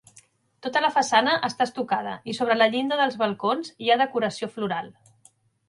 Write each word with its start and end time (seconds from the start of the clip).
Tota 0.67 0.81
la 0.85 0.89
façana 0.95 1.35
està 1.49 1.67
estucada 1.69 2.15
i 2.33 2.35
sobre 2.39 2.57
la 2.59 2.69
llinda 2.77 2.99
dels 3.03 3.21
balcons 3.23 3.73
hi 3.79 3.95
ha 3.97 4.01
decoració 4.05 4.53
floral. 4.59 4.93